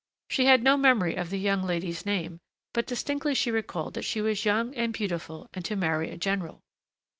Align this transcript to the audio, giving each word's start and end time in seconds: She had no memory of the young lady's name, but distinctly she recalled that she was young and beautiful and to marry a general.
She 0.31 0.45
had 0.45 0.63
no 0.63 0.77
memory 0.77 1.13
of 1.13 1.29
the 1.29 1.37
young 1.37 1.61
lady's 1.61 2.07
name, 2.07 2.39
but 2.73 2.87
distinctly 2.87 3.35
she 3.35 3.51
recalled 3.51 3.93
that 3.93 4.01
she 4.01 4.19
was 4.19 4.45
young 4.45 4.73
and 4.73 4.91
beautiful 4.93 5.47
and 5.53 5.63
to 5.65 5.75
marry 5.75 6.09
a 6.09 6.17
general. 6.17 6.63